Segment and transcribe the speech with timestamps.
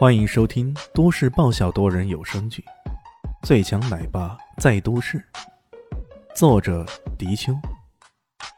[0.00, 2.64] 欢迎收听都市爆笑多人有声剧
[3.46, 5.18] 《最强奶爸在都市》，
[6.34, 6.86] 作者：
[7.18, 7.52] 迪秋，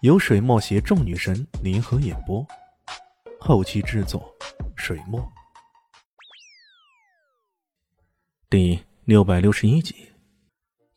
[0.02, 2.46] 由水墨携众女神联合演播，
[3.40, 4.32] 后期制作：
[4.76, 5.20] 水墨。
[8.48, 9.96] 第六百六十一集，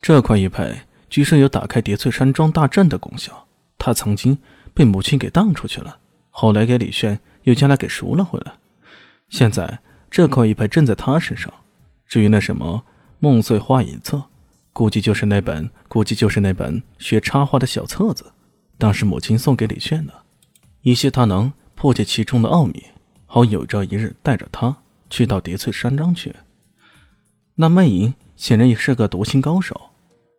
[0.00, 4.38] 这块玉佩据说有打开叠翠山庄大阵的功效，他曾经
[4.72, 5.98] 被母亲给当出去了，
[6.30, 8.52] 后来给李炫又将它给赎了回来，
[9.28, 9.80] 现在。
[10.16, 11.52] 这块玉佩正在他身上。
[12.06, 12.82] 至于那什么
[13.18, 14.16] 《梦碎花影册》，
[14.72, 18.32] 估计就是那本，估计就是那本学插画的小册子。
[18.78, 20.14] 当时母亲送给李炫的，
[20.80, 22.82] 以希他能破解其中的奥秘，
[23.26, 24.74] 好有朝一日带着他
[25.10, 26.34] 去到叠翠山庄去。
[27.56, 29.78] 那魅影显然也是个读心高手。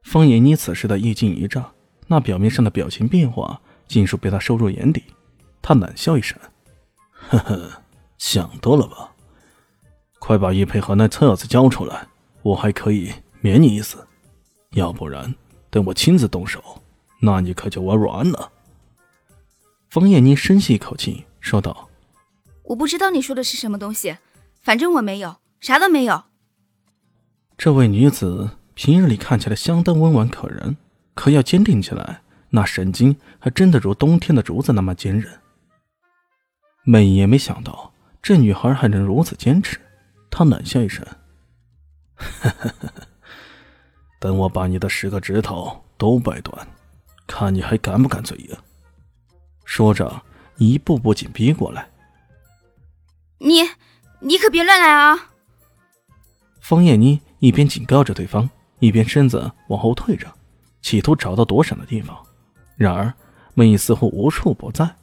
[0.02, 1.70] 方延妮此时的一惊一乍，
[2.07, 5.04] 那表面上的表情变化，尽数被他收入眼底。
[5.62, 6.35] 他冷笑一声
[7.30, 7.84] ：“呵呵，
[8.18, 9.12] 想多了吧。”
[10.20, 12.07] 快把玉佩和那册子交出来，
[12.41, 13.98] 我还可以免你一死；
[14.71, 15.34] 要不然，
[15.70, 16.62] 等我亲自动手，
[17.21, 18.51] 那你可就玩完了。
[19.90, 21.90] 方艳妮深吸一口气，说道
[22.63, 24.18] ：“我不知道你说的是什么东西，
[24.62, 26.23] 反正我没有，啥都没有。”
[27.57, 30.76] 这位女子平日里看起来相当温婉可人，
[31.13, 35.40] 可要坚定起来，那神经还真的如冬天的竹子那么坚韧。
[36.84, 39.79] 美也没想到，这女孩还能如此坚持。
[40.29, 41.05] 他冷笑一声
[44.20, 46.67] ：“等我把你的十个指头都掰断，
[47.25, 48.57] 看你还敢不敢嘴硬。”
[49.65, 50.21] 说着，
[50.57, 51.89] 一步步紧逼过来。
[53.39, 53.61] “你，
[54.20, 55.31] 你可别乱来啊！”
[56.61, 60.31] 方艳妮一边警告着对方，一边身子往后退着，
[60.81, 62.17] 企图找到躲闪的地方。
[62.75, 63.13] 然而，
[63.53, 64.95] 魅影似乎无处不在，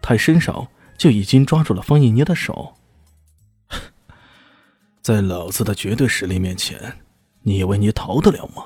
[0.00, 2.74] 他伸手就已经抓住了方艳妮的手。
[5.08, 6.78] 在老子的绝对实力面前，
[7.40, 8.62] 你以为你逃得了吗？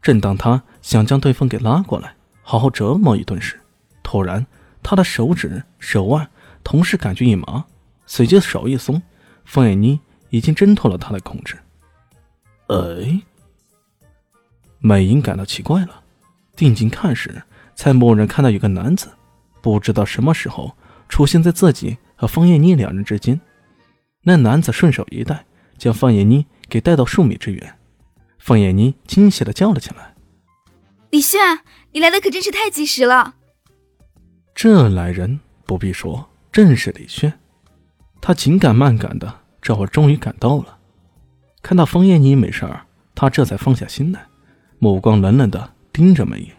[0.00, 3.60] 正当他想将对方给拉过来，好好折磨一顿时，
[4.04, 4.46] 突然
[4.80, 6.30] 他的手指、手腕
[6.62, 7.64] 同时感觉一麻，
[8.06, 9.02] 随即手一松，
[9.44, 9.98] 方艳妮
[10.30, 11.58] 已经挣脱了他的控制。
[12.68, 13.20] 哎，
[14.78, 16.00] 美英感到奇怪了，
[16.54, 17.42] 定睛看时，
[17.74, 19.08] 才蓦然看到有个男子，
[19.60, 20.72] 不知道什么时候
[21.08, 23.40] 出现在自己和方艳妮两人之间。
[24.28, 25.46] 那男子顺手一带，
[25.78, 27.78] 将方艳妮给带到数米之远。
[28.38, 30.14] 方艳妮惊喜的叫了起来
[31.08, 31.40] ：“李炫，
[31.92, 33.36] 你来的可真是太及时了！”
[34.54, 37.40] 这来人不必说，正是李炫。
[38.20, 40.78] 他紧赶慢赶的，这会儿终于赶到了。
[41.62, 42.84] 看到方艳妮没事儿，
[43.14, 44.26] 他这才放下心来，
[44.78, 46.50] 目光冷冷的盯着梅影。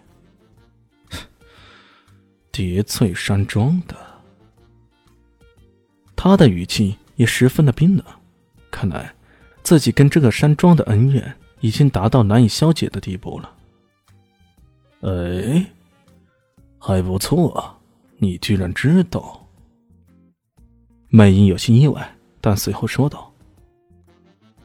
[2.51, 3.95] 叠翠山庄的，
[6.15, 6.97] 他的语气。
[7.19, 8.05] 也十分的冰冷，
[8.71, 9.13] 看来
[9.61, 13.55] 自己跟这个山庄的恩怨已经达到难以消解的地步了。
[15.01, 15.65] 哎，
[16.77, 17.77] 还不错，
[18.19, 19.45] 你居然知道。
[21.09, 23.29] 魅影有些意外，但随后说道：“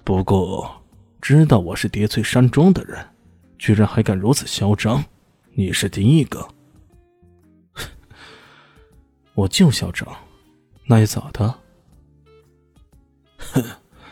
[0.04, 0.80] 不过，
[1.20, 3.04] 知道我是叠翠山庄的人，
[3.58, 5.04] 居然还敢如此嚣张，
[5.54, 6.46] 你是第一个。
[9.34, 10.06] 我就嚣张，
[10.84, 11.52] 那又咋的？”
[13.54, 13.64] 哼，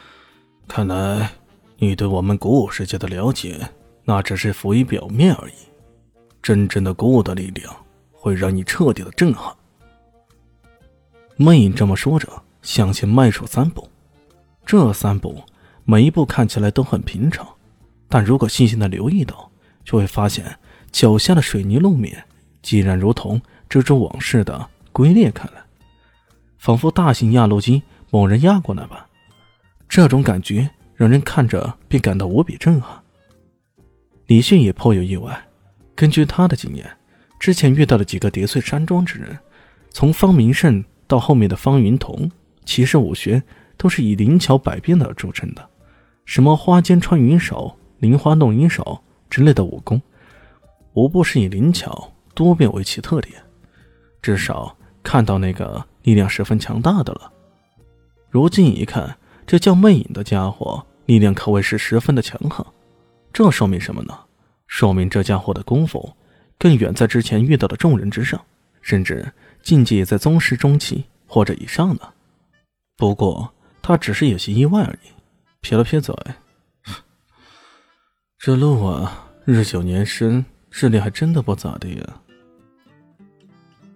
[0.68, 1.30] 看来
[1.76, 3.60] 你对我们古武世界的了解，
[4.04, 5.54] 那只是浮于表面而已。
[6.42, 7.74] 真正的古武的力量，
[8.12, 9.54] 会让你彻底的震撼。
[11.36, 12.28] 魅影这么说着，
[12.62, 13.88] 向前迈出三步。
[14.64, 15.42] 这三步，
[15.84, 17.46] 每一步看起来都很平常，
[18.08, 19.50] 但如果细心的留意到，
[19.84, 20.56] 就会发现
[20.90, 22.24] 脚下的水泥路面，
[22.62, 25.64] 竟然如同蜘蛛网似的龟裂开来，
[26.58, 29.04] 仿佛大型压路机猛然压过来般。
[29.92, 32.98] 这种感觉让人看着便感到无比震撼。
[34.24, 35.38] 李迅也颇有意外，
[35.94, 36.90] 根据他的经验，
[37.38, 39.38] 之前遇到的几个叠翠山庄之人，
[39.90, 42.32] 从方明胜到后面的方云童，
[42.64, 43.42] 其实武学
[43.76, 45.68] 都是以灵巧百变的著称的，
[46.24, 48.98] 什么花间穿云手、灵花弄影手
[49.28, 50.00] 之类的武功，
[50.94, 53.34] 无不是以灵巧多变为其特点。
[54.22, 57.30] 至少看到那个力量十分强大的了。
[58.30, 59.14] 如今一看。
[59.46, 62.64] 这叫魅影的家伙，力量可谓是十分的强横。
[63.32, 64.18] 这说明什么呢？
[64.66, 66.14] 说明这家伙的功夫
[66.58, 68.42] 更远在之前遇到的众人之上，
[68.80, 69.30] 甚至
[69.62, 72.00] 境界也在宗师中期或者以上呢。
[72.96, 73.52] 不过
[73.82, 75.08] 他只是有些意外而已。
[75.60, 76.12] 撇了撇嘴，
[78.36, 82.20] 这路啊，日久年深，质量还真的不咋地呀。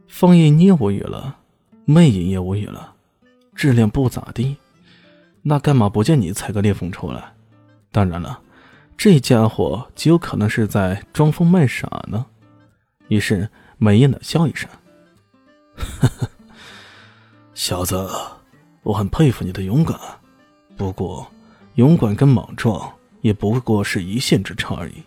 [0.07, 1.39] 方叶你也无语了，
[1.85, 2.95] 魅影也无语了，
[3.57, 4.57] 质量不咋地。
[5.49, 7.33] 那干嘛不见你踩个裂缝出来？
[7.93, 8.41] 当然了，
[8.97, 12.27] 这家伙极有可能是在装疯卖傻呢。
[13.07, 13.49] 于是
[13.79, 14.69] 美艳的笑一声
[15.79, 16.29] ：“呵呵，
[17.55, 18.11] 小子，
[18.83, 19.97] 我很佩服你的勇敢。
[20.77, 21.25] 不过，
[21.77, 25.01] 勇敢跟莽撞也不过是一线之差而已。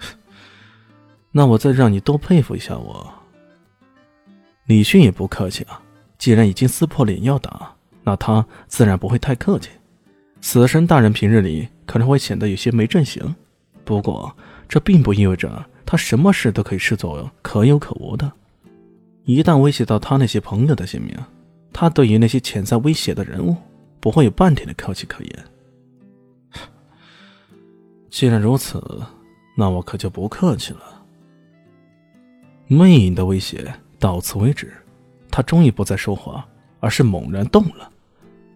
[1.32, 3.10] 那我再让你多佩服一下我。”
[4.68, 5.80] 李迅也不客气啊，
[6.18, 7.74] 既然已经撕破脸要打，
[8.04, 9.70] 那他自然不会太客气。
[10.40, 13.34] 死神大人平日里可能会显得有些没正形，
[13.84, 14.36] 不过
[14.68, 18.30] 这并不意味着他什么事都可以视作可有可无的。
[19.24, 21.16] 一旦威胁到他那些朋友的性命，
[21.72, 23.56] 他对于那些潜在威胁的人物
[24.00, 25.44] 不会有半点的客气可言。
[28.10, 28.82] 既然如此，
[29.56, 31.04] 那我可就不客气了。
[32.66, 33.74] 魅影的威胁。
[34.00, 34.70] 到此为止，
[35.30, 36.46] 他终于不再说话，
[36.78, 37.90] 而是猛然动了，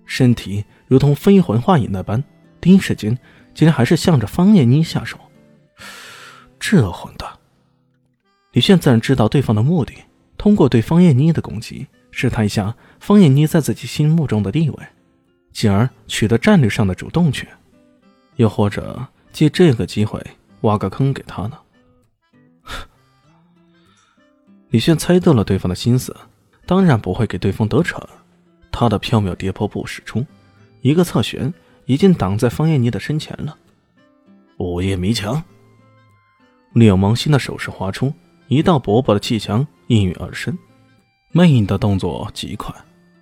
[0.09, 2.25] 身体如同飞魂化影那般，
[2.61, 3.17] 第一时间
[3.55, 5.19] 竟然还是向着方艳妮下手。
[6.59, 7.29] 这混蛋！
[8.53, 9.95] 李炫自然知道对方的目的，
[10.39, 14.87] 通过对方艳妮的攻击，试探一下方艳妮在自己心目中的地位，
[15.53, 17.47] 进而取得战略上的主动权，
[18.37, 20.21] 又或者借这个机会
[20.63, 21.59] 挖个坑给他呢？
[24.71, 26.17] 李炫猜到了对方的心思，
[26.67, 28.03] 当然不会给对方得逞。
[28.79, 30.25] 他的缥缈跌破步使出，
[30.83, 31.53] 一个侧旋，
[31.87, 33.59] 已经挡在方艳妮的身前了。
[34.59, 35.43] 午夜迷墙，
[36.75, 38.15] 柳芒星的手势划出，
[38.47, 40.57] 一道薄薄的气墙应运而生。
[41.33, 42.73] 魅影的动作极快，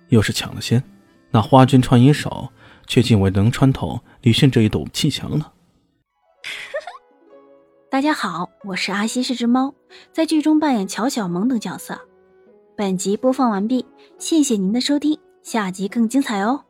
[0.09, 0.83] 又是抢了先，
[1.31, 2.47] 那花君穿衣手
[2.85, 5.53] 却竟未能穿透李迅这一堵气墙了。
[7.89, 9.73] 大家好，我是阿西，是只猫，
[10.13, 11.99] 在剧中扮演乔小萌等角色。
[12.75, 13.83] 本集播放完毕，
[14.19, 16.66] 谢谢您的收听，下集更精彩哦。